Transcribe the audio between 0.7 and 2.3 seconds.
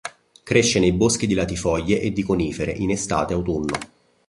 nei boschi di latifoglie e di